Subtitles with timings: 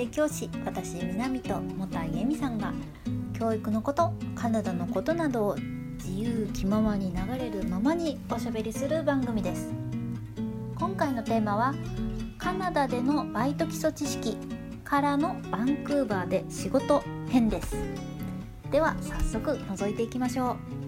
[0.00, 2.72] 庭教師私南ともたいえみさんが
[3.38, 5.56] 教育のことカナダのことなどを
[5.98, 9.70] 自由気ままに流れるままにおしゃべりする番組です。
[10.78, 11.74] 今回のテーマは
[12.38, 14.38] カナダでのバイト基礎知識
[14.84, 17.76] からのバンクーバーで仕事編です。
[18.70, 20.79] では早速覗いていきましょう。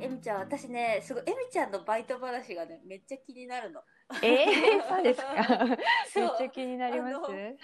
[0.00, 3.82] えみちゃん、私ね、すごい、えみちゃんのバイト話がね、めっちゃ気になるの。
[4.22, 5.26] えー、そうですか？
[6.16, 7.14] めっちゃ気になります？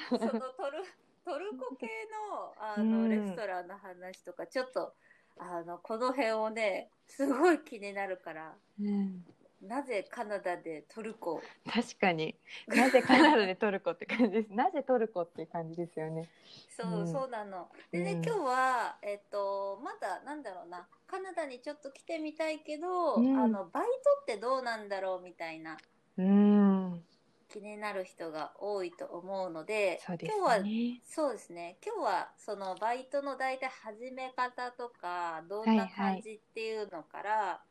[0.09, 0.85] そのトル、
[1.25, 1.87] トルコ系
[2.31, 4.95] の、あうの、んレストランの話とか、ちょっと。
[5.41, 8.57] あの、この辺をね、すごい気になるから。
[8.81, 9.25] うん、
[9.63, 11.43] なぜカナダでトルコ？
[11.69, 12.37] 確かに。
[12.69, 14.49] なぜカナダでトルコって感じです。
[14.55, 16.29] なぜトルコっていう感じですよね。
[16.69, 17.69] そう、うんそうなの。
[17.91, 20.89] でね、うん今日は、えっと、まだ、なんだろうな。
[21.07, 23.89] カナダにちょっと来てみたいけど、うんあの、バイト
[24.23, 25.77] ってどうなんだろうみたいな。
[26.19, 27.05] うん。
[27.49, 31.01] 気になる人が多いと思うのでそうです今日はね。
[31.05, 37.63] そうですね今日はそのバイトの大体始め方とかどんな感じっていうのから、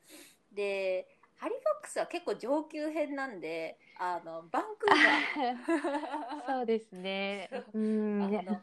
[0.51, 7.65] でハリファックスは結構上級編なんであのバンクーバー そうですねそう。
[7.73, 8.61] うん。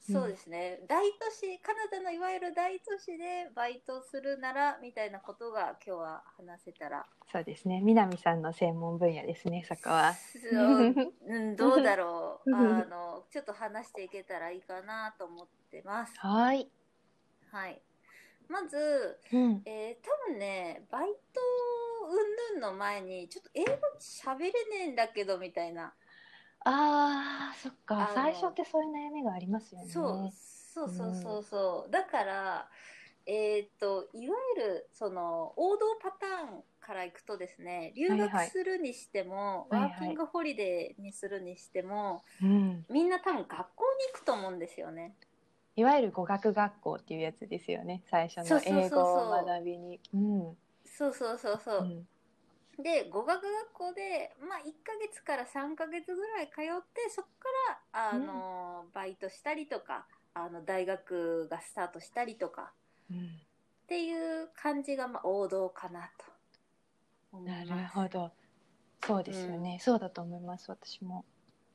[0.00, 7.80] そうですね、大都市カナダのいわゆる大都市でバイトするならみたいなことが今日は話せたらそうですね。
[7.80, 9.64] 南さんの専門分野ですね。
[9.66, 10.12] そこは。
[10.12, 10.94] そう、
[11.26, 12.50] うん、どうだろう。
[12.50, 16.12] うんあの、ちょっと話していけたらいいかなと思ってます。
[16.18, 16.68] はい。
[17.50, 17.80] はい。
[18.48, 19.62] まず、うん。
[19.64, 21.40] えー多分ね、バイト
[22.12, 25.94] 云々の前に、ちょっと英語喋れねえんだけど、みたいな。
[26.64, 28.10] ああ、そっか。
[28.14, 29.88] 最初ってそういう悩みがありますよね。
[29.90, 31.90] そう、そうそうそうそう。
[31.90, 32.68] だから、
[33.26, 42.84] えーっと、いわゆる、その、王道パターンからいくとですね、留学はいはいするにしても、はいはいワーキングホリデーにするにしても、うん。
[42.88, 45.14] みんな多分学校に行くと思うんですよね。
[45.74, 48.02] いわゆる語学学校っていうやつですよね。
[48.10, 50.00] 最初のそうそうそうそう英語を学びに。
[50.12, 50.56] うん。
[51.02, 51.84] そうそうそうそうう。
[51.84, 52.06] ん
[52.78, 57.48] で、語学学校で、まあ、1ヶ月から3ヶ月ぐらい通って、そこか
[57.92, 62.72] ら、あの、バイトしたりとか、あの、大学がスタートしたりとか、
[63.10, 63.26] うん。
[63.26, 66.24] っていう感じが、まあ、王道かなと
[67.32, 67.64] 思な。
[67.64, 68.32] るほど。
[69.04, 69.78] そうですよね。
[69.80, 70.70] そうだと思います。
[70.70, 71.24] 私も。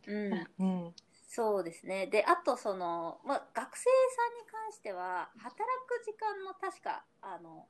[0.08, 0.48] うん。
[0.58, 0.94] うん。
[1.30, 2.08] そうですね。
[2.08, 5.54] で、あと、その、まあ、学生さんに関しては、働
[5.88, 7.68] く時間も確か、あの、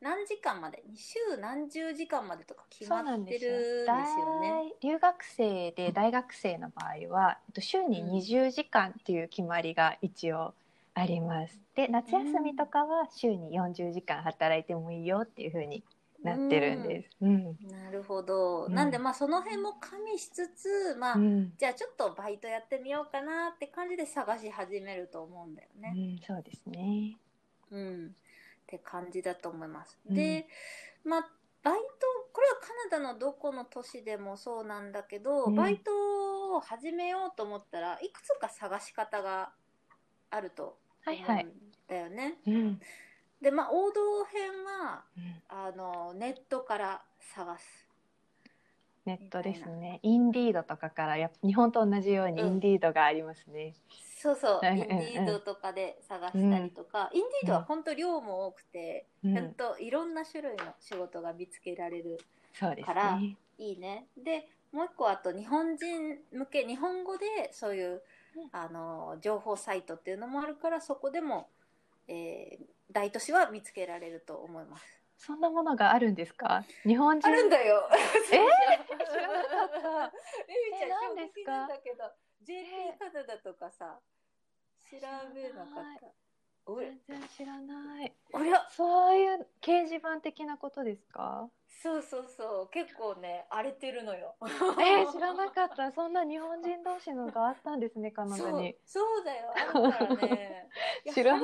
[0.00, 4.50] 何時間まで、週何十時間までとか決まってるんですよね。
[4.56, 10.54] 大留学生で大学生の場合は、えっと、週に20時間っていう決まりが一応
[10.94, 11.58] あります。
[11.74, 15.82] で、夏休みとかは週に40時間働いてもいいよっていう風に
[16.22, 17.10] なってるんです。
[17.20, 17.56] うん。
[17.70, 18.66] なるほど。
[18.66, 21.52] うんなんで、まあ、その辺も加味しつつ、まあ、うん。
[21.58, 25.94] じゃあちょっとバイトやってみようかなって感じで探し始めると思うんだようね。
[25.94, 27.16] ん、そうですね。
[27.70, 28.14] うん。
[28.64, 29.98] って感じだと思います。
[30.08, 30.46] うんで、
[31.04, 31.30] まあ、
[31.62, 31.80] バイト、
[32.32, 39.50] これはカナダのどこの都市でもそうなんだけど、うんバイトを始めようと思ったらいくつか探し方が
[40.30, 41.44] あると思はいはい。
[41.44, 42.38] うんだよね。
[42.46, 42.80] うん。
[43.42, 47.02] で、まあ、王道編は、うんあの、ネットから
[47.34, 47.88] 探す。
[49.04, 50.00] ネットですね。
[50.02, 53.74] インディードとかからやっぱ日本と同じようにインディードがありますね。
[54.24, 62.18] そうそう、うんインディードとかで探したりとか、インディードは本当量も多くて、うんちゃんといろんな種類の仕事が見つけられる。
[62.58, 63.36] からね。
[63.58, 64.06] いいね。
[64.16, 68.02] で、もう一個あと日本人向け、日本語でそういう、
[68.36, 71.48] うんあの、情報サイトっていうのもあるから、そこでも、
[72.08, 74.84] えー大都市は見つけられると思います。
[75.16, 76.64] そんなものがあるんですか？
[76.86, 77.88] 日本人あるんだよ。
[77.92, 77.96] え？
[78.28, 80.04] 知らなかった。
[80.06, 80.10] エ
[80.70, 81.44] ミちゃん、え何ですか？
[81.44, 82.04] 衝撃なんだけど、
[82.44, 83.98] JP カナダとかさ、
[84.90, 84.96] 調
[85.34, 86.06] べなかった。
[86.66, 88.12] 俺、全然知らない。
[88.32, 91.48] 俺は、そういう掲示板的なことですか？
[91.82, 94.36] そうそうそう、結構ね、荒れてるのよ。
[94.42, 95.92] えー、知らなかった。
[95.92, 100.70] そんな日本人同士のがあったんですね、カナダそうに。、そうだよ、 あるからね。
[101.12, 101.40] 知らん。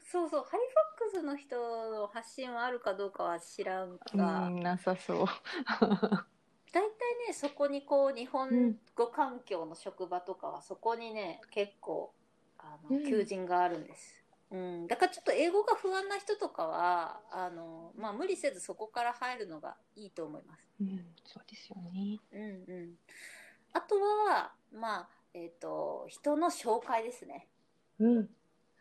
[0.00, 5.26] そうそう、ハリファックスの人の発信はあるかどうかは知らんうが、ん、なさそう。
[6.72, 6.90] 大体
[7.28, 12.14] ね、そこにこう、日う本ん語環境の職場とかは、そこにね、結構、
[12.58, 14.22] あの、うん求人があるんです。
[14.50, 20.68] うん、だからちょっと英語が不安な人とかは、あの、まあ、無理せずそこから入るのがいいと思います。
[20.80, 22.18] うん、そうですよね。
[22.32, 22.94] うんうん。
[23.72, 27.48] あとは、まあ、えっ、と、人の紹介ですね。
[27.98, 28.28] うん。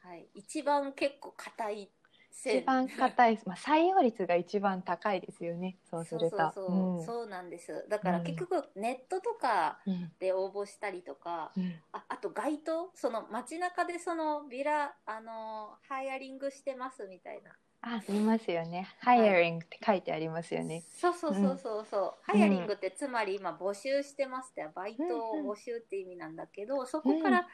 [0.04, 0.30] はい。
[0.34, 1.92] 一番結構硬い
[2.32, 5.78] 一番硬い、まあ、採用率が一番高いですよね。
[5.90, 6.38] そうすると。
[6.38, 7.86] そうそうそう,、そうなんです。
[7.90, 9.80] だから結局ネットとか
[10.20, 17.52] で応募したりとか、うん、ああと街頭その街中でそのビラあのハイアリングしてますみたいな。
[17.82, 18.88] あ見ますよね。
[19.00, 20.84] ハイアリングって書いてありますよね。
[20.96, 22.02] そうそうそうそうそう。
[22.02, 27.48] うん、ハイアリングってつまり今募集してますってバイトを募集って意味なんだけど、うん、そこから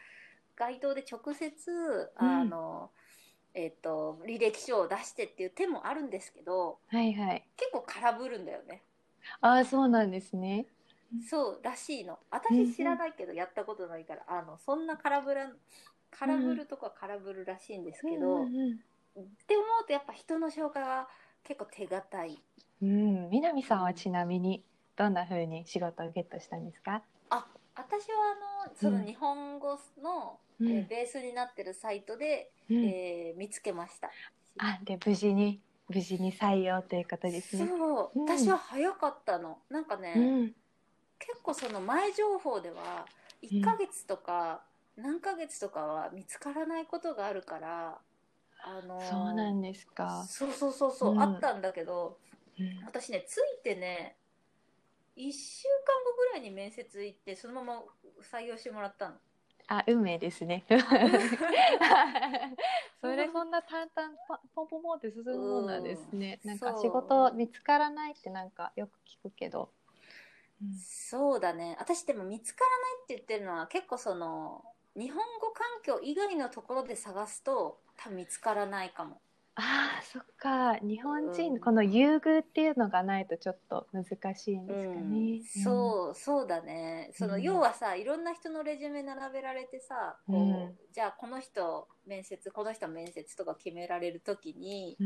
[0.56, 1.72] 街頭で直接、
[2.20, 2.92] うん、あの、
[3.54, 7.44] えっ、ー、と履歴書を出してっていう手もあるんですけど、はいはい。
[7.58, 8.84] 結構空振るんだよね。
[9.42, 10.66] ああそうなんですね。
[11.30, 12.20] そうらしいの。
[12.32, 15.52] 私知らないけど、やったことないから、あのそんな空振ら
[16.12, 18.36] 空振るとか空振るらしいんですけど。
[18.38, 18.80] うんうんうん
[19.16, 21.08] って思うとやっぱ人の紹介は
[21.44, 22.42] 結構手堅い。
[22.82, 23.84] うん、南さん。
[23.84, 24.64] はちなみに
[24.96, 25.14] どん。
[25.14, 26.66] な風に仕事をゲットしたん。
[26.66, 27.04] ですか？
[27.76, 28.16] あ、私は
[28.66, 34.10] あのその日本語の、うん、えー、ベースになってるサイトで、うん、えー、見つけました。
[34.60, 35.60] あ、で無事に
[35.90, 37.68] 無事に採用ということですね。
[37.68, 39.60] そう、うん、私は早かったの。
[39.70, 40.54] なんかね、
[41.20, 43.06] 結構その前情報では
[43.42, 44.62] 1ヶ月とか
[44.96, 48.00] 何ヶ月とかは見つからないことがあるから。
[48.66, 50.26] あのー、そうなんですか。
[50.30, 52.18] そうそうそうそう、うん、あったんだけど、
[52.58, 54.16] うん、私ねついてね
[55.16, 57.84] 1週間後ぐらいに面接行ってそのまま
[58.22, 59.16] 採用してもらったの？
[59.68, 60.66] あ運命ですね。
[60.70, 60.76] そ
[63.08, 64.14] れそんな淡々
[64.54, 66.40] ポンポンポンって進むもんなんですね。
[66.44, 69.72] なんか仕事見つからないってなんかよく聞くけど。
[70.62, 74.64] うん、そうだね私でも見つからないって言ってるのは結構その
[74.96, 79.22] 日本語環境以外のところで探すと多分見つからないかも。
[79.56, 80.76] ああそっか。
[80.78, 84.06] 日本人、うん、この優遇っていうのがないとちょっと難
[84.36, 87.12] しいんですかね、うん、そうそうだね。
[87.14, 94.98] その、要はさいろんな人のレジュメ並べられてさこう、じゃあこの人面接この人面接とか決められる時に、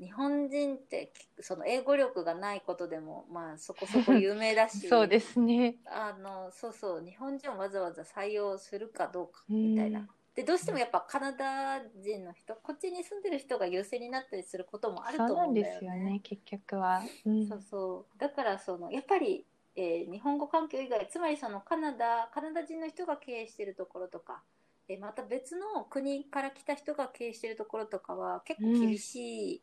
[0.00, 5.76] 日本人ってその英語力がないことでもまあそこそこ有名だし そうですね。
[5.86, 10.08] あのそうそう日本人をわざわざ採用するかどうかみたいな。
[10.34, 15.78] でどうしてもやっぱカナダ人の人こっちに住んでる人が優勢になったりすることもあると思うんだよね。
[15.80, 18.18] そうなんですよね結局は、うん、そうそう。
[18.18, 19.44] だからそのやっぱり、
[19.74, 24.42] えー、日本語環境以外つまりそのカナダカナダ人の人が経営してるところとか、
[24.88, 29.62] えー、また別の国から来た人が経営してるところとかは結構厳しい、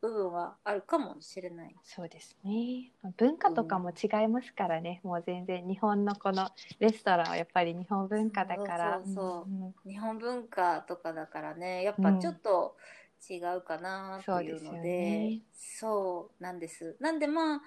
[0.00, 1.74] 部分はあるかもしれない。
[1.82, 2.92] そうですね。
[3.16, 5.00] 文化とかも違いますからね。
[5.04, 9.00] うん、もう全然日本のこのレストランはやっぱり日本文化だから。
[9.04, 12.76] そうそう、うん、日本文化とかだからね、やっぱちょっと
[13.28, 16.96] 違うかなっていうので、うん、そう、ね、そうなんです。
[17.00, 17.60] なんでまあ。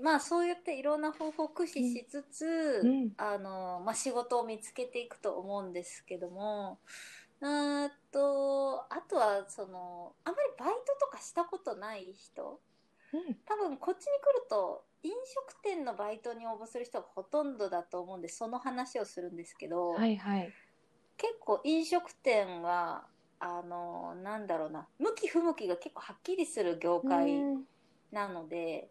[0.00, 2.82] まあそうやっていろんな方法を駆使しつつ、
[3.18, 6.78] あのまあ、仕事を見つけていくと思うんですけども
[7.42, 12.60] うんとあとはそのあまりバイトとかしたことない人、
[13.12, 20.52] うん、多分こっちに来ると飲食店のバイトに応募する人がほとんどだと思うんでその話をするんですけど、はいはい、
[21.16, 23.04] 結構飲食店は
[23.40, 27.42] あのなんだろうな向き不向きが結構はっきりする業界
[28.12, 28.90] なので。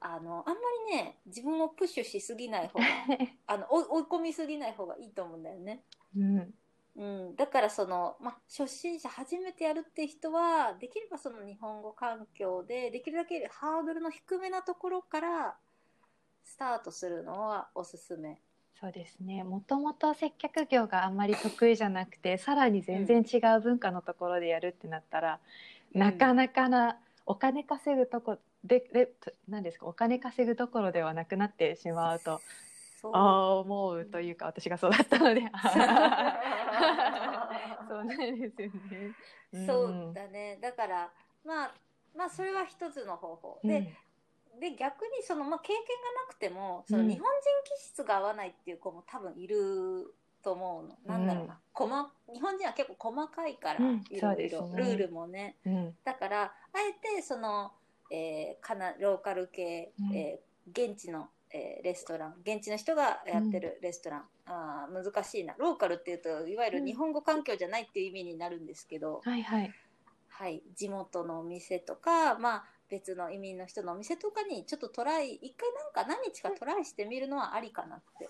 [0.00, 0.60] あのあんま
[0.92, 2.86] りね自分をプッシュしすぎない方が
[3.48, 5.82] あの追い込みすぎない方がいいと思うんだよね。
[6.16, 6.54] うん、
[6.98, 15.56] うん、だからその、まあ、初心者初めてやるって人はできればその日本語環境でできるだけハードルの低めなところから
[16.42, 18.40] スタートするのはおすすめ。
[18.80, 19.44] そうですね。
[19.44, 25.38] もともと接客業があんまり得意じゃなくて さらに全然違う文化のところでやるってなったら、
[25.94, 29.12] うん、なかなかなお金稼ぐとこでで
[29.48, 29.86] 何ですか？
[29.86, 32.40] お金稼ぐところではなくなってしまうと
[33.12, 35.42] あ思うというか私がそうだったので。
[37.88, 39.14] そうなんですよね、
[39.52, 40.58] うん、そうだね。
[40.60, 41.10] だから
[41.44, 41.74] まあ
[42.16, 43.60] まあそれは一つの方法。
[43.64, 43.96] で、
[44.54, 45.84] うん、で逆にその、まあ、経験が
[46.26, 47.26] なくてもその日本人
[47.64, 54.72] 気質が合わないっていう子も多分いると思うの、なんだろうな、細日本人は結構細かいから、いろいろ。
[54.74, 55.56] ルールもね、
[56.04, 57.72] だからあえてその、
[58.10, 65.54] えー、かなローカル系、えー、現地のえー、レストラン現地の人がやってるレストラン、うん、あ難しいな。
[65.58, 69.72] ローカルっていうといわゆる日本語環境じゃないっていう意味になるんですけど、うん、はいはい、
[70.28, 78.28] はい、地元のお店とか、まあ、別の移民の人のお店とかにちょっとトライ一回なんか何日かトライしてみるのはありかなって。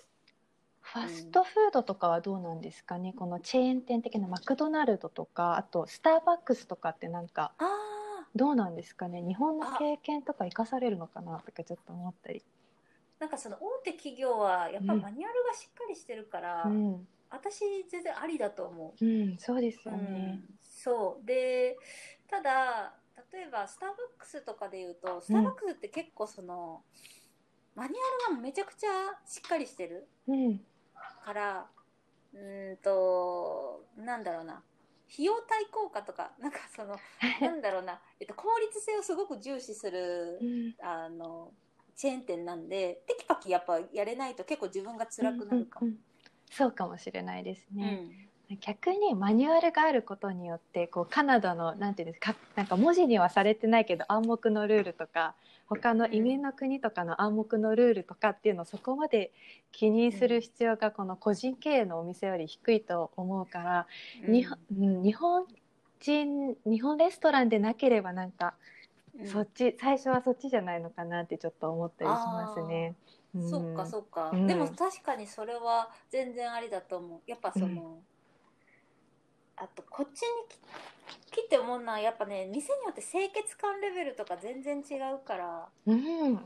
[0.80, 7.52] ファストフードとかはどうなんですかね、このチェーン店的なマクドナルドとかあとスターバックスとかってなんか
[8.34, 9.20] どうなんですかね？
[9.20, 12.42] 日本の経験とか生かされるのかなとかちょっと思ったり。
[13.18, 17.60] なんかその大手企業はやっぱマニュアルがしっかりしてるから、うん、私
[17.90, 19.04] 全然ありだと思う。
[19.04, 20.40] うん、そうですよね。
[20.48, 21.26] うん、そう。
[21.26, 21.76] で
[22.28, 22.94] ただ
[23.32, 26.82] 例えばスターバックスとかで言うとスターバックスって結構その、
[27.74, 27.92] マニュ
[28.28, 28.88] アルがめちゃくちゃ
[29.26, 30.60] しっかりしてるうん。
[31.24, 31.66] から
[32.32, 34.62] うーんとなんだろうな。
[35.12, 36.96] 費用対効果とか なんかその
[37.40, 40.74] なんだろうな、えっと、効率性をすごく重視するうん。
[40.80, 41.52] あの
[41.98, 45.88] チェーン店なんでテキパキやっぱやれないと結構自分が辛くなるかも。
[45.88, 45.98] うんうんうん
[46.50, 48.28] そうかもしれないですうんね。
[48.62, 55.34] 逆にマニュアルがあることによってこうカナダのなんていうんですかなんか文字にはされてないけど暗黙のルールとか
[55.66, 59.30] 他の移民の国とかの暗黙のルールとかっていうのをそこまで
[59.72, 63.86] 気にする必要がこの個人経営のお店より低いと思うから、
[64.26, 65.44] うん日本
[66.00, 68.77] 人日本レストランでなければなんか、うん
[69.26, 72.94] そっち最初はそっちじゃないのかなってちょっと思ったりしますね。
[73.34, 73.50] うん。
[73.50, 74.46] そっかそっか、うん。
[74.46, 77.20] でも確かにそれは全然ありだと思う。
[77.26, 77.98] やっぱその、
[79.56, 80.28] あとこっちに
[81.30, 85.68] き来て思うのはやっぱね店によって清潔感レベルとか全然違うから。
[85.86, 86.40] うん。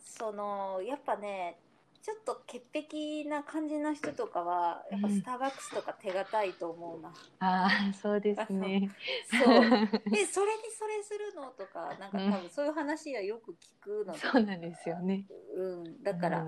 [0.00, 1.58] そのやっぱね
[2.02, 7.08] ちょっと潔癖な感じの人とかはやっぱうんスターバックスとか手堅いと思うな、
[7.40, 8.90] ああそうですね。
[9.30, 9.64] そう。
[10.16, 15.26] えそれにそれするのとかなんか多分そういう話はよく聞くので、そうなんですよね。
[15.54, 16.42] うん、だから、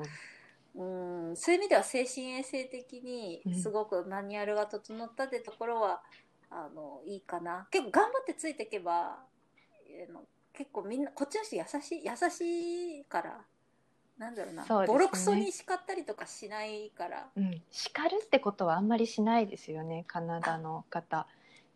[0.75, 1.28] うん。
[1.28, 3.54] うん、そういう意味では精神衛生的にうん。
[3.54, 6.02] すごくマニュアルが整ったってところは、
[6.49, 7.69] あのいいかな。
[7.71, 9.25] 結構頑張ってついていけば
[10.09, 13.40] あの結構みんなこっちの人優しい優しいから
[14.20, 14.98] なんだろうなそうですね。
[14.98, 17.26] ボロクソに叱ったりとかしないから。
[17.34, 21.26] うん、叱るってことはあんまりしないですよねカナダの方。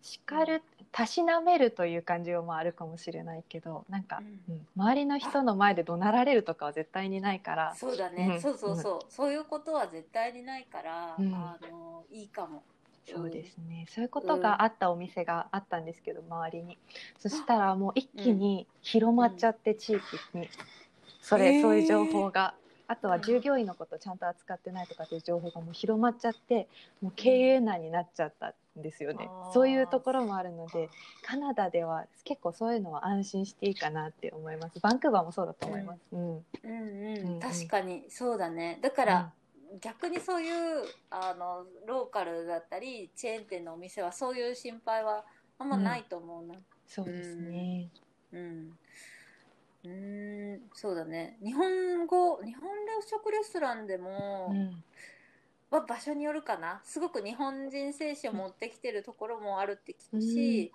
[0.03, 4.55] 叱るたしなめるという感じもあるかもしれないけどなんか、うん。
[4.55, 4.67] うん。
[4.77, 7.75] 周りの人の前で怒鳴られるとかは絶対にないから。
[7.75, 8.41] そうだね、うん。
[8.43, 9.33] そうそうそう、そう。
[9.33, 11.35] いうことは絶対にないから、うん。
[11.35, 12.63] あのいいかも。
[13.07, 13.87] そうですね。
[13.89, 16.77] そういうことがあったお店があったんですけど周りに。
[17.19, 20.03] そしたらもう一気に広まっちゃって地域
[20.35, 20.49] に
[21.25, 21.63] それ、へー。
[21.63, 22.55] そういう情報が。
[22.87, 26.69] あとは従業員のことちゃんと扱ってないとかっていう情報がもう広まっちゃって
[27.01, 30.91] もう経営難になっちゃったんですよね、あーそういうところもあるので
[31.23, 34.81] カナダでは結構そういうのは安心していいかなって思います。
[34.81, 36.21] バンクーバーもそうだと思います、うん。
[36.21, 36.45] うん。
[36.63, 37.41] うん、うん。
[37.41, 38.79] 確かにそうだね。
[38.83, 39.33] だから、
[39.81, 45.25] 逆にそういうあのローカルだったりチェーン店のお店はそういう心配は
[45.59, 46.55] あんまないと思うな。
[46.87, 47.89] そうですね、
[48.31, 48.73] うん
[49.85, 51.39] うーんそうだね。
[51.43, 52.75] 日本語日本
[53.09, 54.85] 食レストランでも、うん
[55.71, 56.81] は場所によるかな。
[56.85, 60.73] すごく日本人精神を持ってきてるところもあるって聞くし、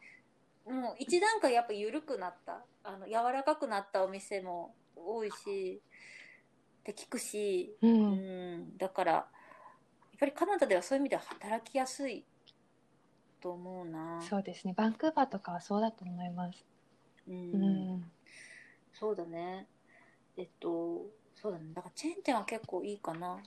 [0.65, 2.65] もう一段階やっぱ緩くなった。
[2.83, 5.81] あの柔らかくなったお店も多いし
[6.81, 9.25] って聞くし、ううんん、だからやっ
[10.19, 12.25] ぱりカナダではそういう意味では働きやすい
[13.41, 14.21] と思うな。
[14.21, 14.73] そうですね。
[14.75, 16.65] バンクーバーとかはそうだと思います、
[17.27, 18.11] う、うんん
[18.99, 19.67] そうだね
[20.37, 23.37] えっとそうだねだからチェーン店は結構いいかな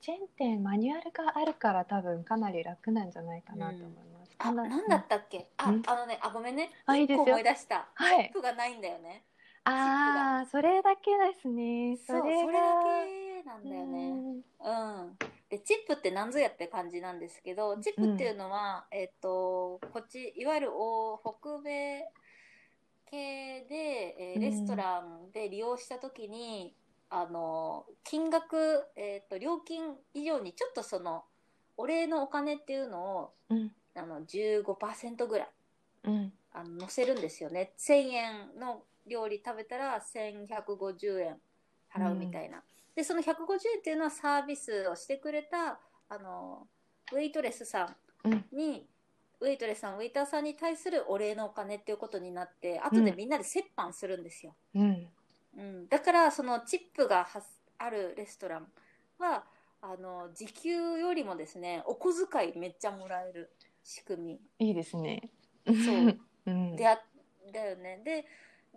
[0.00, 4.32] チェーン店マニュアルがあるから多分かなり楽なんじゃないかなと思います。
[4.38, 5.46] あ、ただなんだったっけ？
[5.58, 6.70] あ、うんあのね、あ、ごめんね。
[6.86, 7.88] あいいですよ一個思い出した。
[7.94, 9.22] はいチップがないんだよね。
[9.64, 11.96] ああそれだけですね。
[11.98, 12.44] そう、それだ
[12.82, 14.42] けなんだよね。
[14.58, 15.18] うん。
[15.48, 22.08] で、チップって何ぞやって感じなんですけど、チップっていうのは、えっと、こっち、いわゆるお北米
[23.12, 24.40] 系で、えーうん。
[24.40, 26.74] レストランで利用したときに、
[27.10, 28.56] あの、金額、
[28.96, 31.24] えっと、料金以上にちょっとその、
[31.76, 33.70] お礼のお金っていうのを、うん。
[33.94, 35.48] あの、15%ぐらい。
[36.04, 36.32] うん。
[36.54, 37.72] あの載せるんですよね。
[37.78, 41.36] 1000円の料理食べたら1150円
[41.92, 42.62] 払うみたいな、
[42.94, 46.68] でその150円っていうのはサービスをしてくれたあの
[47.12, 48.32] ウェイトレスさうん。
[48.34, 48.86] んに、
[49.42, 55.08] ウェイトレスさんウェイターさんに対するお礼のお金っていうことになって後でみんなで折半するんですよ、うん。
[55.58, 57.42] うん、だからそのチップがは
[57.78, 58.66] あるレストラン
[59.18, 59.44] は
[59.82, 63.50] あの時給よりもですねお小遣いめっちゃもらえる
[63.82, 64.66] 仕組み。
[64.66, 65.28] いいですね。
[65.66, 66.18] そう。
[66.46, 66.76] うん。
[66.76, 67.02] であ
[67.52, 68.00] だよね。
[68.04, 68.24] で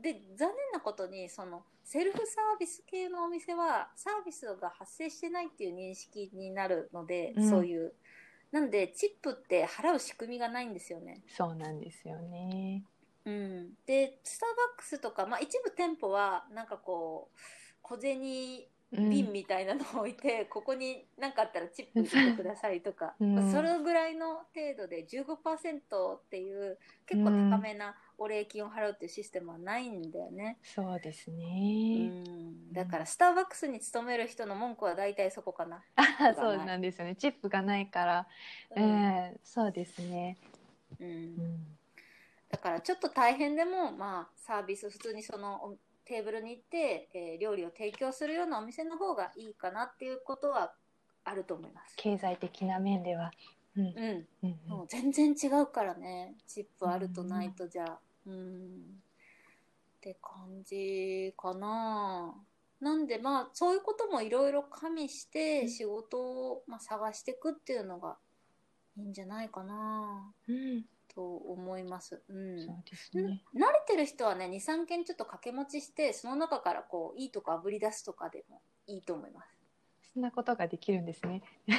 [0.01, 7.49] で残念なことにそのセルフサービス系のお店はサービスが発生してないっていう認識になるので、うん。
[7.49, 7.93] そういう
[8.55, 12.85] なんでチップって払う仕組みがないんですよね、そうなんですよね。
[13.25, 17.39] うん、でスターバックスとか、まあ、一部店舗はなんかこう
[17.81, 18.23] 小銭うん
[18.97, 23.35] 瓶みたいなのを置いて、 ここに何かあったらチップ入れてくださいとか、うん。
[23.35, 32.09] まあそれぐらいの程度で15%っていう結構高めなお礼金を払うっていうシステムはないんだよね、そうですうね。
[32.09, 37.15] ん、だからスターバックスに勤める人の文句は大体そこかな、あそうなんですよね。
[37.15, 38.27] チップがないから、
[38.75, 38.83] うん。
[38.83, 40.37] ええそうですね。
[40.99, 41.03] う
[41.37, 41.77] うんん。
[42.49, 50.73] だからちょっと大変でも、まあ、サービス普通にそのおテーブルに行って、えー料理を提供するようなお店の方がいいかなっていうことは
[51.23, 51.95] あると思います。
[51.97, 53.31] 経済的な面では。
[53.75, 53.85] うん。
[53.85, 56.35] うん、うん全然違うからね。
[56.47, 59.01] チップあるとないとじゃうん。
[59.97, 62.33] って感じかな。
[62.79, 68.17] なんでまあそういうこともいろいろ加味して仕事を、まあ、探していくっていうのが
[68.97, 70.31] いいんじゃないかな。
[70.47, 70.85] うん
[71.15, 72.21] と思います。
[72.29, 73.43] うんそうですね。
[73.55, 79.49] 慣れてる人はね23件ちょっと掛け持ちしてその中からこういいとこあぶり出すとかでもいいと思います。
[80.13, 81.41] そんなことができるんですね。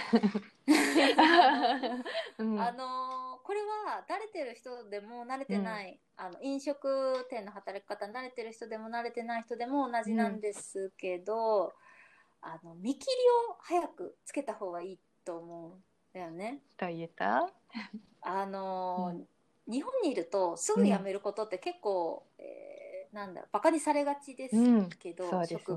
[2.38, 11.72] うんあのーこれは慣れてる人でも慣れてない、あの飲食店の働き方に慣れてる人でも慣れてない人でも同じなんですけど、
[12.42, 13.12] あの見切り
[13.50, 15.84] を早くつけた方がいいと思うん
[16.16, 16.58] だよね。
[16.78, 17.46] と言えた？
[18.22, 19.26] あのーうん。
[19.68, 24.90] 日本にいるとすぐ辞めることって結構、えーなんだバカにされがちですうん。
[24.90, 25.72] けど、そうです職。
[25.72, 25.74] う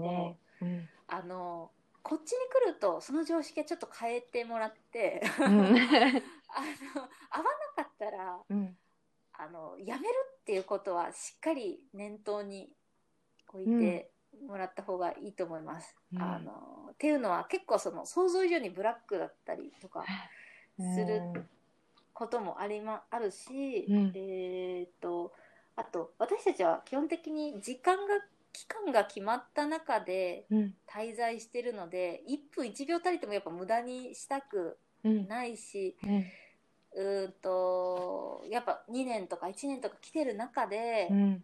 [0.66, 0.90] ん。
[1.08, 5.48] あのこっちに来るとその常識はちょっと変えてもらってうん。
[5.48, 5.70] あの
[7.30, 7.44] 合わ
[7.78, 8.78] なかったらうん。
[9.34, 12.70] あのやめるっていうことはしっかり念頭に
[13.54, 14.12] 置いて
[14.48, 15.96] もらった方がいいと思います。
[16.14, 16.22] うん。
[16.22, 16.52] あの
[16.92, 20.06] っていうのは結構その想像以上にブラックだったりとか
[20.78, 21.22] する
[22.14, 24.12] こともありまあるし、うん。
[24.16, 25.34] えーっと
[25.76, 28.16] あと私たちは基本的に時間が
[28.52, 30.76] 期間が決まった中でうん。
[30.88, 35.28] 滞在してるので1分1秒たりともやっぱ無駄にしたくうん。
[35.28, 35.96] ないし
[36.96, 37.32] うん。
[37.42, 41.44] とやっぱ2年とか1年とか来てる中で、うん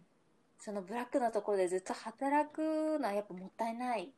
[0.58, 4.10] そのブラックなところでずっと働くのはやっぱもったいない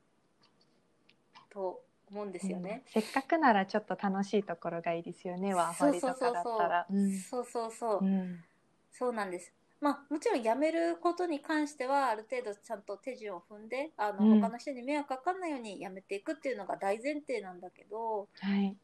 [1.51, 2.85] と思うんですよね。
[2.87, 5.55] せっかくならちょっと楽しいところがいいですよね。
[5.55, 6.87] ワーホリとかだったら。
[6.91, 8.45] うんそうそうそう、うん
[8.91, 9.53] そうなんです。
[9.81, 18.77] まあもちろん辞めることに関してはある程度ちゃんと手順を踏んであの、うん他の人に迷惑かかんないように辞めていくっていうのが大前提なんだけど、はい。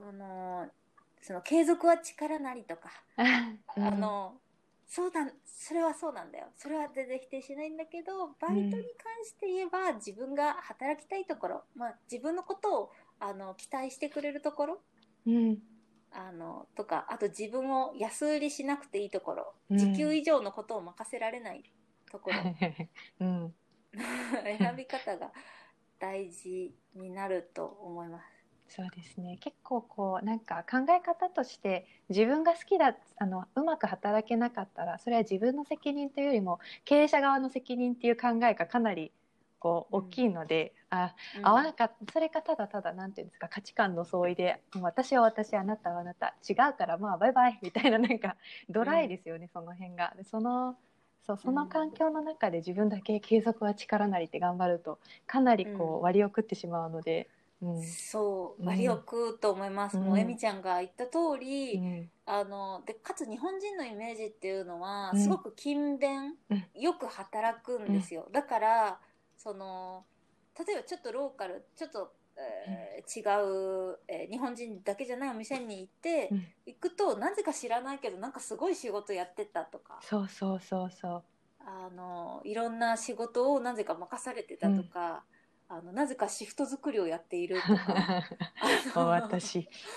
[0.00, 0.68] あの
[1.20, 2.90] その継続は力なりとか、
[3.76, 4.34] うんあの
[4.86, 6.46] そうだそれはそうなんだよ。
[6.56, 8.80] それは全然否定しないんだけどバイトに関
[9.24, 12.90] して言えば、自分が働きたいところ、まあ、自分のことを
[13.20, 14.78] あの期待してくれるところ
[15.26, 15.58] うん。
[16.10, 19.78] あのとかあと自分を安売りしなくていいところ、うん。
[19.78, 21.62] 時給以上のことを任せられない
[22.10, 22.36] ところ。
[23.20, 23.54] うん。
[24.58, 25.32] 選び方が
[25.98, 28.31] 大事になると思います。
[28.74, 29.36] そうですね。
[29.40, 39.12] 結構こうなんか考え方として自分が好きだあのうまく働けなかったらそれは自分の責任というよりも経営者側の責任っていう考えがかなり
[39.58, 41.42] こううん大きいので、あうん。
[41.42, 48.36] 合わなかったそれがただただなんていうんですか価値観の相違で私は私あなたはあなた違うからまあバイバイみたいななんか
[48.70, 50.14] ドライですよね、その辺が。
[50.16, 50.76] でその
[51.26, 56.00] そうその環境の中で自分だけ継続は力なりって頑張るとかなりこうん。
[56.00, 57.41] う割りを食ってしまうので、うん
[57.82, 58.66] そううん。
[58.66, 60.04] 割を食うと思います、うん。
[60.04, 62.10] もうエミちゃんが言った通り、うん。
[62.24, 65.18] あのでかつ日本人のイメージっていうのはうん。
[65.18, 66.64] すごく勤勉、うん。
[66.74, 69.00] よく働くんですよ、だから
[69.36, 70.04] その
[70.58, 73.22] 例えばちょっとローカルちょっと、えー違
[73.92, 76.46] う、えー日本人だけじゃないお店に行って、うん。
[76.66, 79.98] 行くとなぜか知らないけどなんかすごい仕事やってたとか。
[80.00, 81.24] そうそうそうそう。
[81.64, 85.24] あのいろんな仕事をなぜか任されてたとか、
[85.72, 88.22] あのなぜかシフト作りをやっているとか。
[89.08, 89.66] 私。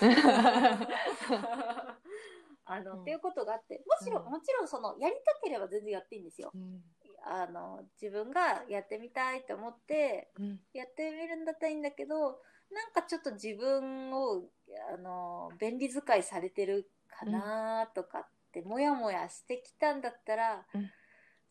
[2.64, 3.76] あの、うんっていうことがあって。
[3.76, 4.30] もちろん、うん。
[4.30, 6.50] もちろんそのやりたければ全然やっていいんですよ。
[6.54, 6.82] うん。
[7.24, 10.60] あの自分がやってみたいと思ってうん。
[10.72, 14.48] やってみるんだったらいいんだけどなんかちょっと自分を
[14.94, 20.90] あの便利使いされてるかなとかって、もやもやしてきたんだったら、うん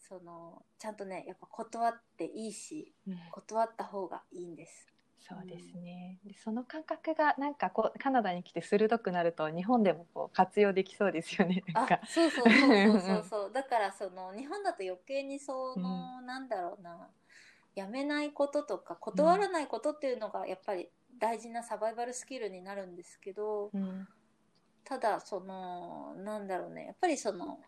[0.08, 3.18] そのちゃんとねやっぱ断っていいしうん。
[3.32, 4.88] 断った方がいいんです。
[5.28, 6.20] そうですね。
[6.24, 11.64] でその感覚がなんかこうカナダに来て鋭くなると日本でもこう活用できそうですよね。
[11.74, 12.00] なんあか。
[12.06, 13.52] そうそうそうそう そう。
[13.52, 17.10] だからその日本だと余計にその、なんだろうな。
[17.74, 24.08] やめないこととか断らないことっていうのがやっぱり大事なサバイバルスキルになるんですけどうん。
[24.86, 26.86] ただそのなんだろうね。
[26.86, 27.60] やっぱりその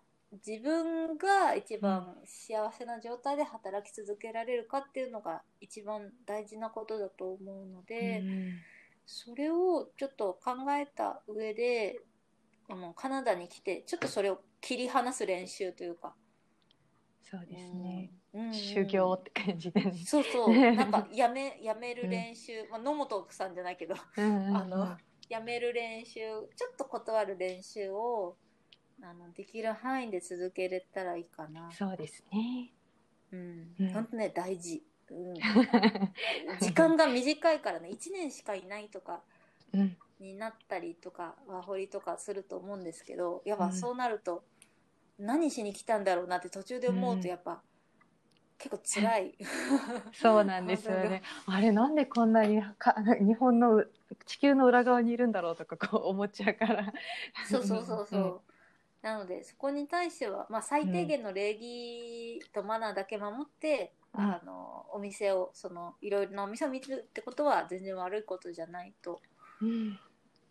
[0.45, 8.19] 自分が一番幸せな状態で働き続けられるかっていうのが一番大事なことだと思うので。
[8.19, 8.59] うん。
[9.07, 12.01] それをちょっと考えた上で
[12.69, 16.13] あのカナダに来てちょっとそれを切り離す練習というか、
[17.23, 18.11] そうですね。
[18.33, 18.41] うん。
[18.41, 18.47] うん。
[18.47, 19.93] うん修行って感じでね。
[20.05, 20.49] そうそう。
[20.75, 24.57] なんかやめやめる練習、まあ、野本さんじゃないけどうんうんうん。
[24.57, 24.97] あの
[25.29, 28.37] やめる練習ちょっと断る練習を
[29.01, 31.71] あのできる範囲で続けれたらいいかな。
[31.71, 32.71] そうですね。
[33.31, 34.83] うんうん、本当ね大事。
[35.09, 35.33] うん、
[36.59, 39.21] 時間が短いからね1年しかいないとか
[39.73, 44.43] うん、になったりとかワーホリとかすると思うんですけどやっぱうんそうなると、
[45.19, 47.61] 何しに来たんだろうなって途中で思ううんとやっぱ、
[48.57, 49.37] 結構辛い。
[50.13, 51.21] そうなんですよね。
[51.45, 53.83] あれなんでこんなにか日本の
[54.25, 56.93] 地球の裏側にいるんだろうとかこう思っちゃうから。
[57.49, 58.41] そうそうそうそう。
[59.11, 69.21] うんなのでそこに対しては、まあ、最低限の礼儀とマナーだけ守って、うんあのお店をそのいろいろなお店を見るってことは全然悪いことじゃないと
[69.61, 69.99] うん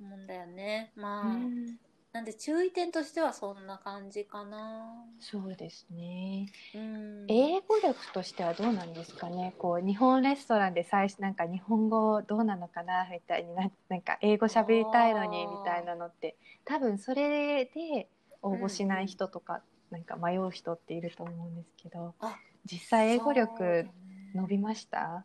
[0.01, 0.92] 思うんだよね。
[0.95, 1.79] まあ、うん
[2.12, 5.05] なんで注意点としてはそんな感じかな。
[5.19, 6.47] そうですね。
[6.75, 9.55] うん、英語力としてはどうなんですかね？
[9.59, 18.09] こう日本レストランで最初なんか日本語どうなのかなみたいにななんか英語喋りたいのにみたいなのって多分それで
[18.42, 23.92] 応募しない人とか、なんか迷う人っていると思うんですけどあ実際英語力ね。
[24.35, 25.25] 伸びました？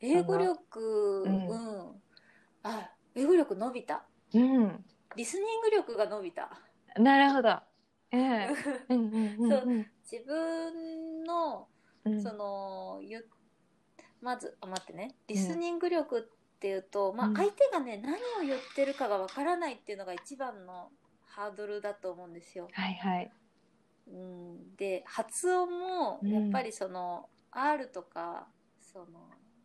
[0.00, 1.32] 英語力、ううん。
[1.36, 2.02] ん、
[2.62, 4.06] あ、英語力伸びた？
[4.34, 4.84] うん。
[5.16, 6.50] リスニング力が伸びた？
[6.96, 7.50] なるほど。
[8.10, 8.48] ええ。
[8.88, 11.68] うんう自分の
[12.04, 12.22] うん。
[12.22, 13.28] そのゆ
[14.22, 15.14] まずあ待ってね。
[15.28, 17.34] リスニング力っていうと、まあうん。
[17.34, 20.90] 相手がね何を言ってるかがわからないっていうのが一番の
[21.30, 22.68] ハードルだと思うんですよ。
[22.72, 23.30] はいはい。
[24.08, 28.48] うん、で発音もうんやっぱりその、R とか
[28.80, 29.06] その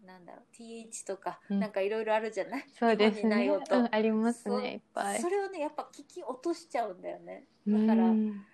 [0.05, 2.65] なんだろう TH とか、うんなんかいろいろあるじゃない？
[2.77, 3.49] そうですね。
[3.49, 5.19] 音うんありますそねいっぱい。
[5.21, 8.45] それをねやっぱ聞き落としちゃうんだよねうだからん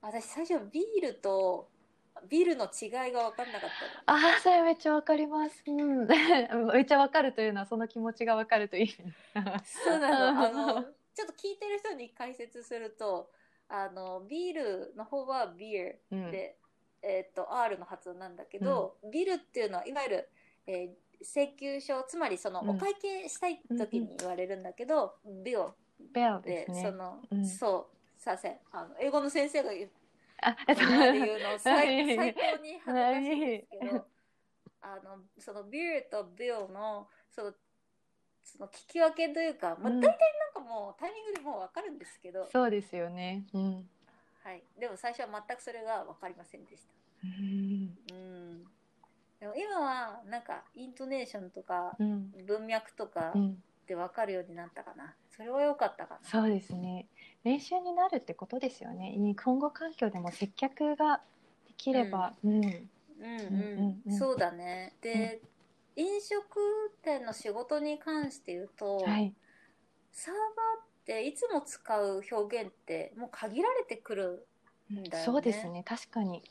[0.00, 1.68] 私最初ビールと
[2.28, 3.70] ビールの違いが分かんなかっ
[4.06, 5.62] たのああそれめっちゃわかります。
[5.66, 6.06] うん。
[6.74, 8.88] めっちゃわかるというのはその気持ちがわかるといい。
[8.88, 10.40] そうなの。
[10.46, 10.84] あの、
[11.18, 13.28] ちょっと聞いてる人に解説すると、
[13.68, 16.30] あの、ビールの方はビールうん。
[16.30, 16.56] で、
[17.02, 20.28] えっと、R の発音なんだけど、ビルっていうのは、いわゆる、
[20.68, 20.88] えー
[21.20, 22.68] 請求書、つまりその、うん。
[22.70, 25.58] お会計したい時に言われるんだけど、ビル
[26.14, 26.70] ベルで。
[26.72, 27.44] その、うん。
[27.44, 29.90] そう、させ、あの、英語の先生が言う、
[30.40, 34.06] あ、みんなで言うのは 最い最高に恥ずかしいんですけはど、
[34.80, 37.54] あの、そのビールとビルの、その、
[38.44, 40.18] その聞き分けというか、まあ、うん大体
[40.58, 43.44] かもうタイミングでもう分かるんですけど、そうですよね。
[43.52, 43.88] うん。
[44.44, 46.94] はい、でも最初は全くそれが分かりませんでした。
[47.24, 47.98] うん。
[48.10, 48.64] うん。
[49.40, 52.30] でも今はなんかイントネーションとかうん。
[52.46, 53.56] 文脈とかうん。
[53.86, 55.14] で分かるようになったかな。
[55.30, 56.28] それは良かったかな。
[56.28, 57.06] そうですね。
[57.42, 59.14] 練習になるってことですよね。
[59.16, 61.22] 日本語環境でも接客が
[61.66, 62.52] できれば、うん。
[62.52, 62.60] うん
[63.20, 64.94] うんうんうんそうだね。
[65.00, 65.40] で、
[65.96, 66.60] 飲食
[67.02, 69.32] 店の仕事に関して言うと、はい。
[70.18, 74.48] サーバーっていつも使う表現ってもう限られてくる
[74.92, 75.24] んだよね。
[75.24, 75.84] そうですね。
[75.84, 76.42] 確かに。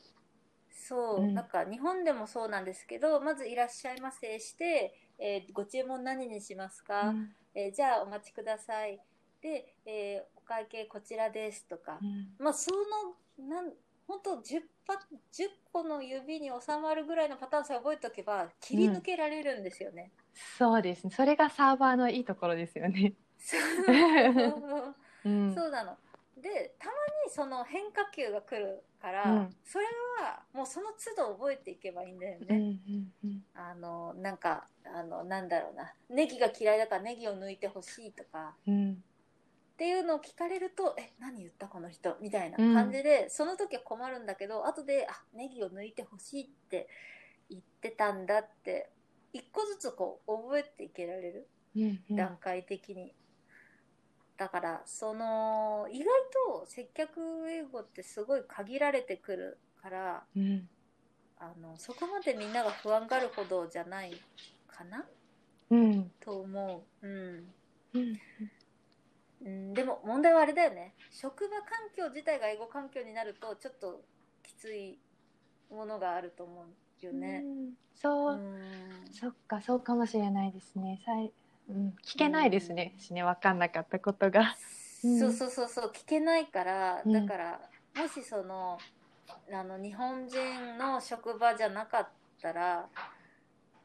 [0.70, 8.98] そう、うんなんか日本でもそうなんですけどまず「いらっしゃいませ」して、えーご注文何にしますか、うんえーじゃあお待ちください」
[9.42, 13.72] で、えーお会計こちらです」とか、うんまあそのなん
[14.06, 20.10] 本当 10, パ10個の指に収まるぐらいのパターンさえ覚えておけば切り抜けられるんですよね。
[20.34, 21.10] そうですね。
[21.10, 23.12] それがサーバーのいいところですよね。
[23.38, 23.60] そう。
[25.24, 25.54] うん。
[25.54, 25.96] そうなの。
[26.36, 26.92] でたま
[27.24, 29.56] にその変化球が来るから、うん。
[29.64, 29.86] それ
[30.20, 32.46] はもうその都度覚えていけばいいんだよね。
[32.50, 33.44] うんうんうん。
[33.54, 35.94] あのなんかあのなんだろうな。
[36.08, 38.56] ネギが嫌いだからネギを抜いてほしいとか。
[38.66, 38.92] うん。
[38.92, 42.16] っていうのを聞かれるとえ何言ったこの人？
[42.20, 46.88] みたいな感じで、その時は困るんだけど後であネギを抜いてほしいって
[47.48, 48.90] 言ってたんだって
[49.32, 51.48] 一個ずつこう覚えていけられる？
[51.76, 52.16] うんうん。
[52.16, 53.14] 段階的に。
[54.38, 56.06] だからその意外
[56.62, 60.68] と接客英語ってすごい限られてくるからうん
[61.40, 64.12] あのそこまでみんなが不安がるほどじゃない
[64.66, 65.04] かな？
[65.70, 67.54] うんと思う、うん
[67.94, 68.16] うん。
[69.40, 70.94] うん、でも問題はあれだよね。
[71.12, 74.00] 職場環境自体が英語環境になるとちょっと
[74.42, 74.98] きつい
[75.70, 76.64] ものがあると思
[77.02, 77.44] うよね。
[77.44, 77.74] うん。
[77.94, 78.34] そう。
[78.34, 79.12] う、ん。
[79.12, 81.00] そっかそうかもしれないですね。
[81.04, 81.32] さい、
[81.68, 84.56] うん、聞けないですね、しね分かんなかったことが。
[85.04, 85.18] うん。
[85.18, 87.12] そうそうそうそう聞けないから、うん。
[87.12, 87.60] だから
[87.96, 88.78] もしその
[89.52, 92.08] あの日本人の職場じゃなかっ
[92.40, 92.86] たら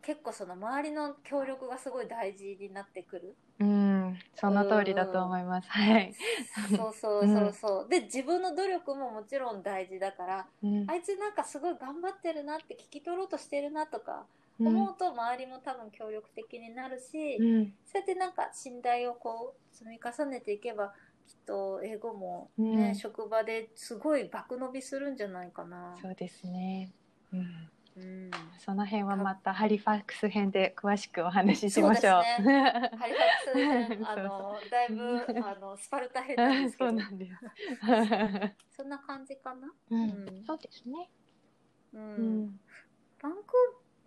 [0.01, 3.35] 結構その周りの協力がすごい大事になってくる。
[3.59, 4.17] うん。
[4.35, 5.69] その通りだと思います。
[5.69, 6.13] はい、
[6.75, 7.89] そうそうそうそう。
[7.89, 10.89] で自分の努力ももちろん大事だからうん。
[10.89, 14.25] あいつなんかすごい頑張ってるなって聞き取ろうとしてるなとかうん
[14.59, 20.93] 思うと周りも多分協力的になるし、うんそうやってなんか信頼をこう積み重ねていけば
[21.27, 25.95] きっと英語もね、うん職場ですごい爆伸びするんじゃないかな。
[26.01, 26.91] そうですね。
[27.31, 27.69] うん。
[27.95, 32.23] うん、その辺はまたハリファックス編で詳しくお話ししましょう。
[32.37, 37.31] そうハリファックス編あの だいぶあのスパルタ編なんですけそどうなんです。
[38.77, 39.67] そんな感じかな？
[39.67, 41.07] ううんん、そうですね。
[41.93, 42.59] ううんん。
[43.21, 43.53] バンク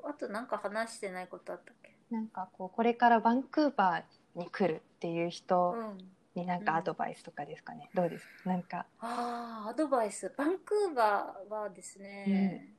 [0.08, 1.94] あとなんか話してないことあったっけ？
[2.10, 5.98] なんかこうこれからバンクーバーに来るっていう人うん
[6.34, 7.88] になんかアドバイスとかですかね？
[7.94, 8.26] どうです？
[8.44, 8.50] か。
[8.50, 8.86] なんか。
[9.00, 12.74] ああアドバイスバンクーバーはですね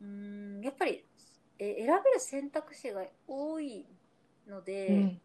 [0.00, 1.04] うんやっぱり
[1.58, 3.86] え選べる選択肢が多い
[4.46, 5.20] ので、うん。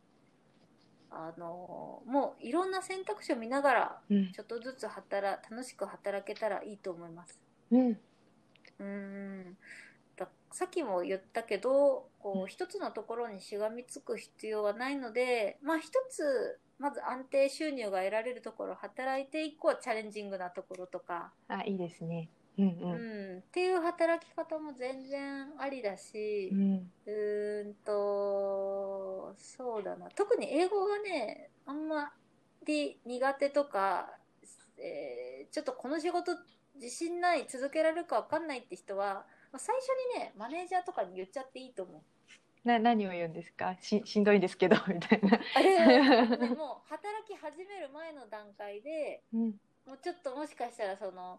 [1.12, 7.40] あのもういろんな選択肢を見ながらうんちょっとずつ働楽しく働けたらいいと思います。
[7.72, 7.98] うん。
[8.80, 9.60] うんだ
[10.56, 22.30] さっきも言ったけどこうんう一つのところにしがみつく必要はないのでまあ一つまず安定収入が得られるところ働いて以降はチャレンジングなところとか、あ、いいですね。
[22.58, 23.36] うんううん。
[23.36, 26.92] んっていう働き方も全然ありだしう、ん。
[27.06, 32.12] うーんとそうだな特に英語がねあんま
[32.66, 34.10] り苦手とか、
[34.78, 36.32] えーちょっとこの仕事
[36.76, 39.88] 自信ない続けられるか分かんないって人はまあ最初
[40.18, 42.68] にねマネージャーとかに言っちゃっていいと思う。
[42.68, 43.78] な、何を言うんですか？
[43.80, 45.40] し、しんどいんですけどみたいな。
[45.56, 49.60] あれ、ね、 もう働き始める前の段階でうん。
[49.86, 51.38] もうちょっともしかしたらその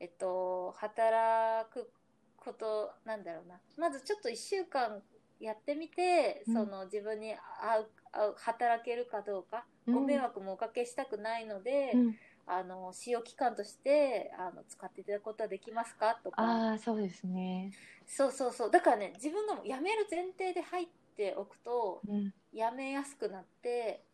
[0.00, 1.92] えっと働く
[2.36, 5.00] ことなんだろうなまずちょっと1週間
[5.38, 12.18] やってみて、うんその自分に合う合う働けるかどうか、うんご迷惑もおかけしたくないので、うん。
[12.46, 16.18] あの使用期間としてあの使っていただくことはできますか？
[16.22, 17.72] とかああ、そうですね。
[18.06, 22.32] そうそうそうだからね自分がもう辞める前提で入っておくとうん。
[22.54, 24.04] 辞めやすくなって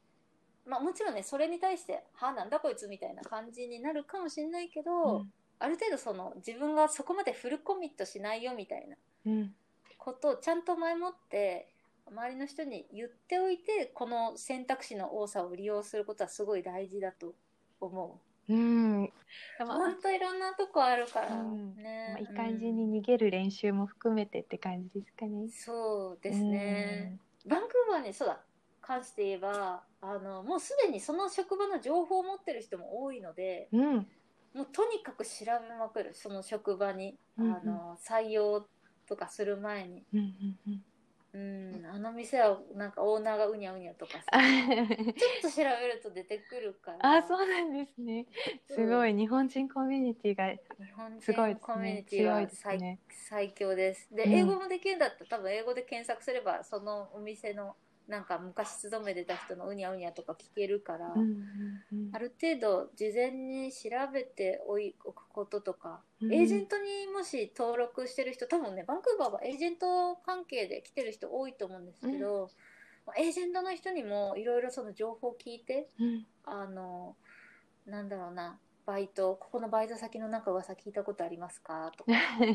[0.65, 5.27] まあもちろんねそれに対して「はあなんだこいつ」みたいな感じになるかもしれないけど、
[5.59, 9.55] ある程度その自分がそこまでフルコミットしないよみたいなうん。
[9.97, 11.73] ことをちゃんと前もって
[12.07, 17.35] 周りの人に言っておいてこの選択肢の多さを利用することはすごい大事だと
[17.81, 18.53] 思う。
[18.53, 19.13] うん。
[19.59, 22.09] でもほんといろんなとこあるからうんね。
[22.13, 25.49] まあ、いい感じうんに逃げる練習も含めてって感じですかね。
[25.51, 27.19] そうですね。
[27.47, 28.41] バンクーバーにそうだ
[28.81, 33.81] 関して言えばあのもうすでにその職場の情報を持ってる人も多いのでうん。
[33.81, 34.07] うん。
[34.55, 38.67] もうとにかく調べまくるその職場に、うんうんあの採用
[39.07, 40.83] とかする前に、うんうんうん。
[41.35, 44.87] うん、あの店はなんかオーナーがうにゃうにゃとかさあ ちょっ
[45.43, 48.27] と調べると出てくるからあ、そうなんですね。
[48.67, 50.59] すごい、日本人コミュニティが日
[50.97, 52.03] 本すごいです人コミュニね。
[52.05, 52.99] ティは最,、ね。
[53.11, 57.77] 最強ですで、うん英語もできるんだったら多分英語で検索すればそのお店の
[58.09, 61.27] なんか昔勤めてた人のうにゃうにゃとか聞けるから、うんうん
[61.93, 62.11] うん。
[62.15, 66.33] ある程度事前に調べておくこととか、うん。
[66.33, 72.49] エージェントにもし登録してる人多分ねバンクーバーはエージェント関係で来てる人多いと思うんですけど、
[73.07, 76.27] まあエージェントの人にもいろいろその情報を聞いてうん。
[76.45, 77.15] あの
[77.87, 82.13] なんだろうなバイトここのバイト先のなんか噂聞いたことありますかとか。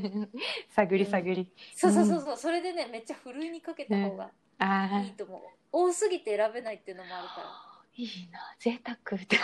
[0.75, 1.47] 探り探り。
[1.75, 7.47] そうそうそうそうそれでねめっちゃふるいにかけた方があいいと思う、多すぎて選べないっていうのもあるから。
[7.47, 7.73] あ。
[7.95, 9.21] いいな、贅沢。
[9.21, 9.37] って。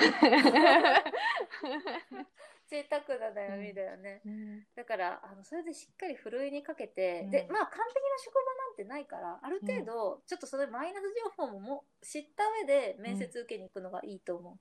[2.69, 7.31] 贅沢な悩みだよね、うんだからあのそれでしっかりふるいにかけて、うん。
[7.31, 7.83] でまあ完璧な
[8.23, 11.03] 職場なんてないからある程度ちょっとそれマイナス
[11.37, 14.57] 情報もも知った上で面接受けに行くのがいいと思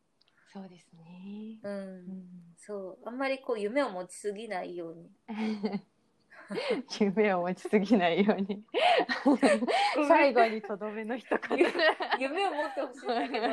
[0.50, 1.58] そうですね。
[1.62, 2.04] うん。
[2.56, 2.98] そう。
[3.04, 5.10] あんまりこう夢を持ちすぎないように
[7.00, 8.64] 夢を持ちすぎないように。
[10.08, 11.58] 最後にとどめの一言。
[12.18, 13.46] 夢を持ってほしいんだけど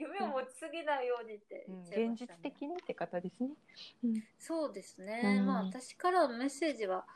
[0.00, 3.50] 夢を持ちすぎないようにってうん言っちゃいま現実的にってことですね。
[4.04, 4.22] うん。
[4.38, 5.46] そうですね、うん。
[5.46, 7.06] まあ私からのメッセージは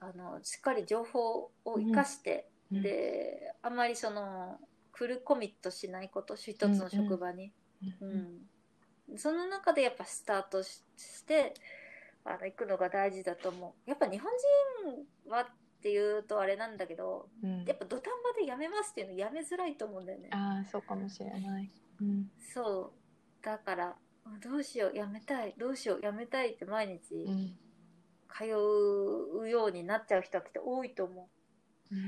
[0.00, 2.82] あのしっかり情報を生かして、うん。
[2.82, 4.58] であんまりその
[4.92, 7.52] フルコミットしないこと一つの職場に、
[8.00, 8.18] ううん。
[9.14, 9.18] ん。
[9.18, 11.54] その中でやっぱスタートしして
[12.24, 14.30] あの行くのが大事だと思うやっぱ日本
[15.24, 15.46] 人はっ
[15.82, 21.70] ていうとあれなんだけどうんやっぱ土壇場で辞めますっていうのやめづらいと思うんだよねああ、そうかもしれない。
[22.00, 22.30] うん。
[22.54, 22.92] そ
[23.40, 23.96] うだから
[24.42, 27.56] どうしよう辞めたいどうしよう辞めたいって毎日、うん。
[28.28, 31.28] 通うようになっちゃう人はきっと多いと思
[31.90, 32.02] うんう。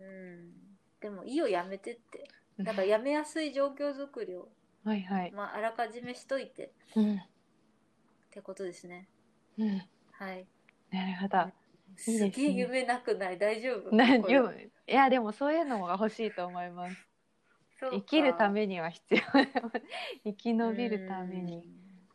[0.00, 0.52] うん。
[1.00, 2.28] でもいいよやめてって。
[2.58, 4.48] だからやめやすい状況づくりを、
[4.84, 5.32] はいはい。
[5.32, 7.14] まあ、あらかじめしといてうん。
[7.16, 7.18] っ
[8.30, 9.08] てことですね。
[9.58, 9.82] うん。
[10.12, 10.46] はい。
[10.90, 11.52] なるほど。
[11.96, 13.38] すいいで夢なくない？
[13.38, 13.94] 大丈夫？
[13.94, 14.34] なこれ。
[14.34, 16.96] よいやでもそういうのが欲しいと思います。
[17.80, 17.96] そうか。
[17.96, 19.20] 生きるためには必要。
[20.24, 21.68] 生き延びるために、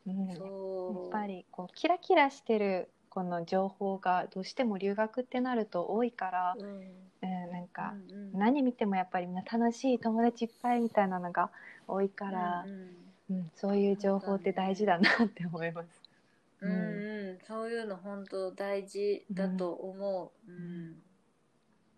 [0.06, 6.82] うん、やっぱりこうキラキラしてるこの情報がどうしても留学ってなると多いから、うん。
[7.19, 8.39] うん、なんか、うんうん。
[8.39, 11.50] 何見てもやっぱりみんな楽しい友達いっぱいみたいなのが
[11.88, 12.71] 多いからう、ん。
[13.30, 16.07] うんそういう情報って大事だなって思います。
[16.62, 16.72] うん。
[16.72, 16.78] うん
[17.30, 17.46] うん。
[17.48, 20.96] そういうの本当大事だと思う、うん。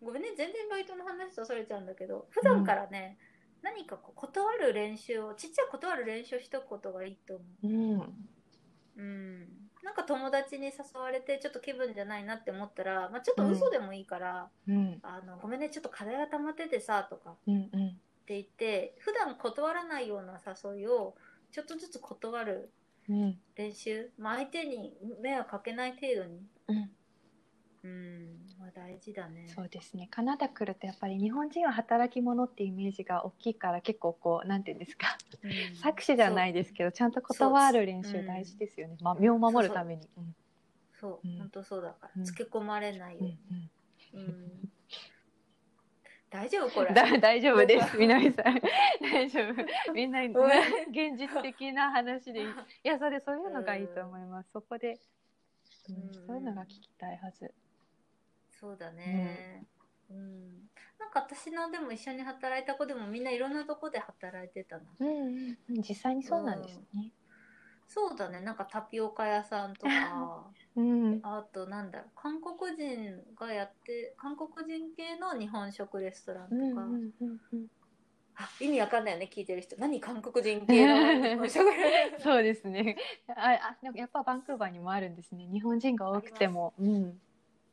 [0.01, 0.29] ごめんね。
[0.37, 3.17] 全然バイトの話とそれちゃうんだけど普段からね、
[3.61, 7.67] 何かこう断る練習をちっちゃい断る練習をしとくことがいいと思う。
[7.67, 8.13] ん、う、
[8.97, 9.39] うん、
[9.83, 17.67] なんか友達に誘われてちょっと気分じゃないなって思ったら、まあ、ちょっと嘘でもいいから、うん、あのごめんねちょっと課題が溜まっててさとかうん、うん、っ
[18.25, 21.15] て言って普段断らないような誘いを
[21.51, 22.78] ちょっとずつ断るうん、
[23.55, 26.47] 練習、まあ、相手に迷惑かけない程度に？
[26.67, 26.95] うん。
[27.83, 29.53] うん、まあ、大事だね。
[29.55, 30.07] そうですね。
[30.11, 35.17] カナダ来るとやっぱり日本人は働き者っていうイメージが大きいから結構こうなんていうんですか？
[35.43, 35.81] うん。
[35.81, 38.97] 作詞じゃないですけどちゃんと断る練習大事ですよね。
[39.01, 40.09] まあ身を守るために。
[40.17, 40.33] うん。
[40.93, 41.27] そう、う。
[41.27, 41.31] ん。
[41.37, 42.25] 本当そうだから、うん。
[42.25, 43.71] つけ込まれないようん。
[44.13, 44.69] うん
[46.29, 46.93] 大丈夫これ。
[46.93, 47.97] だ大丈夫です。
[47.97, 48.61] みなみさん
[49.01, 49.93] 大丈夫。
[49.93, 52.47] みんなごめ現実的な話でいい。
[52.83, 54.51] いやそれそういうのがいいと思います。
[54.51, 54.99] そこで、うんうん
[56.27, 57.51] そういうのが聞きたいはず。
[58.51, 59.65] そうだね。
[60.11, 60.69] うん。
[60.99, 64.83] なんか私のでも一緒に働いた子でもみんないろんなとこで働いてたな。
[64.99, 67.11] うんうんうん実際にそうなんですね。
[67.89, 68.39] そうだね。
[68.41, 71.19] なんかタピオカ屋さんとか、 うん。
[71.23, 76.73] あとなんだろう、韓国人がやって、韓国人系の日本食レストランとか、うん
[77.19, 77.67] うんうん
[78.61, 79.75] 意味わかんないよね、聞いてる人。
[79.77, 81.45] 何韓国人系の
[82.19, 82.95] そうですね。
[83.27, 85.45] あ、あ、でもやっぱバンクーバーにもあるんですね。
[85.51, 86.73] 日本人が多くても。
[86.79, 87.21] うん。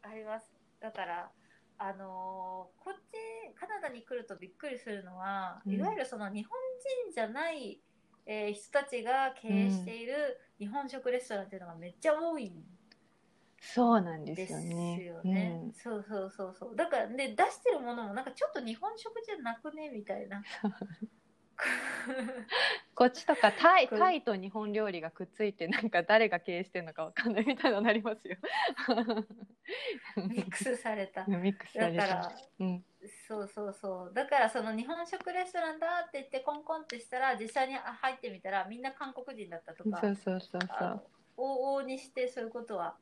[0.03, 0.53] あります。
[0.81, 1.31] だから、
[1.79, 6.59] あのーこっち、カナダに来るとびっくりするのは、うんいわゆるその日本
[7.07, 7.81] 人じゃない、
[8.27, 12.65] えー人たちが経営している日本食レストランっていうのがめっちゃ多いん
[13.61, 15.05] そうなんでですすよね。
[15.05, 15.73] よね。
[15.73, 16.77] そうそうそうそう。
[16.77, 20.43] だから、ね、出してるものもなんかちょっと日本食じゃなくねみたいな。
[22.95, 28.37] こっちとかタイこれタイと日本料理がくっついてなんか誰が経営してるのかわかんないみたいなのなりますよ。
[30.29, 31.25] ミックスされた。
[31.29, 32.07] ミックスされた。
[32.07, 32.85] だから、うん。
[33.29, 34.13] そうそうそう。
[34.15, 40.01] だからその日本食レストランだって言ってコンコンってしたら実際にあ入ってみたらみんな韓国人だったとか。
[40.01, 41.03] そうそうそうそあの
[41.37, 42.97] 往々にしてそういうことは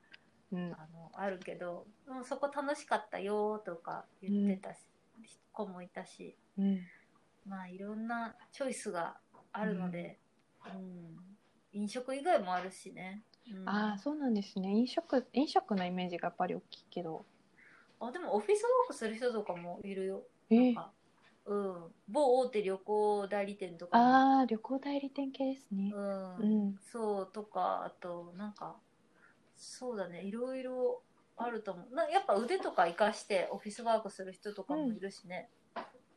[0.53, 0.57] う。
[0.57, 0.73] うん。
[0.73, 4.81] あのあるけど、うん、そこ楽しかったよとか言ってたし、
[5.53, 6.81] 子もいたしうん。
[7.47, 9.17] まあいろんなチョイスが
[9.53, 10.19] あるので、
[10.67, 11.35] うん
[11.73, 14.71] 飲食以外もあるしね、うんああそうなんですね。
[14.71, 17.27] 飲食飲食のイメージがやっぱり大きいけど。
[18.01, 20.23] あでもオフィスワークする人とかもいるよ。
[20.51, 20.55] え。
[20.55, 20.93] ーなんか、
[21.47, 24.05] うん、某大手旅行代理店とかも。
[24.05, 25.93] ああ旅行代理店系ですね。
[25.95, 26.37] うん。
[26.37, 26.75] うん。
[26.81, 28.77] そうとかあとなんか
[29.57, 30.23] そうだね。
[30.25, 31.03] いろいろ
[31.37, 31.95] あると思う。
[31.95, 35.51] なやっぱ腕とか活かしてオフィスワークする人とかもいるしね、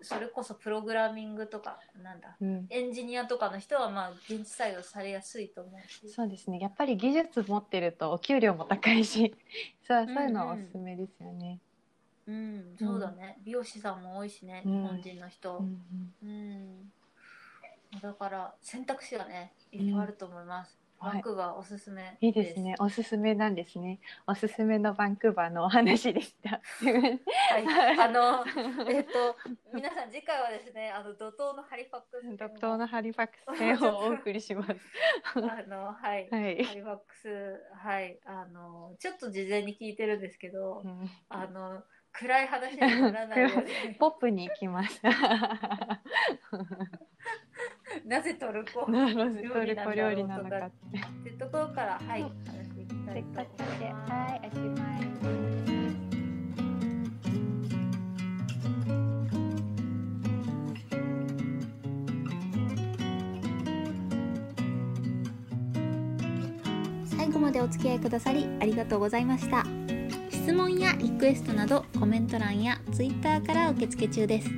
[0.01, 2.37] それこそプログラミングとかなんだ。
[2.39, 2.67] うん。
[2.69, 6.09] エンジニアとかの人はまあ現地採用されやすいと思うし。
[6.09, 6.59] そうですね。
[6.59, 9.33] やっぱり技術持ってるとお給料も高いし、
[9.87, 11.59] そうそういうのはおすすめですよね。
[12.27, 15.81] うんそうだね、美容師さんも多いしねうん日本人の人うん
[16.23, 22.75] うんうん、だから選択肢はねいっぱいあると思います、はいバンクーバーおすすめいいですね。
[22.79, 23.99] おすすめなんですね。
[24.25, 26.49] おすすめのバンクーバーのお話でした。
[26.49, 28.43] はい、あの、
[28.89, 29.35] えっと、
[29.73, 32.37] 皆さん次回はですね、あの怒涛のハリファックス編を。
[32.37, 34.71] ドクターのハリファックス編をお送りします。
[35.35, 36.27] あの、はい。
[36.31, 36.63] はい。
[36.63, 41.83] ハリファックス、はい、あの、ちょっと事前に聞いてるんですけど、うんあの、
[42.19, 44.99] 暗い話にならないように、ポップに行きます。
[48.05, 50.71] なぜトルコトルコ料理なのかっ
[51.23, 51.29] て。
[51.31, 52.31] ところから、はい、話
[52.65, 54.11] していきたいと思います。
[54.11, 55.01] はい、おしまい。
[67.05, 69.76] 最後までお付き合いくださりありがとうございました
[70.47, 74.49] 質問やリクエストなどコメント欄やツイッターから受付中です。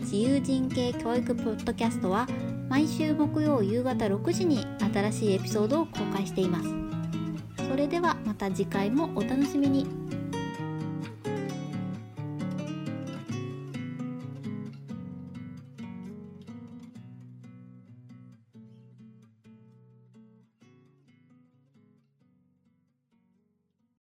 [0.00, 2.26] 自由人系教育ポッドキャストは
[2.70, 7.68] 毎週木曜夕方6時に新しいエピソードを公開しています。
[7.68, 10.01] それではまた次回もお楽しみに。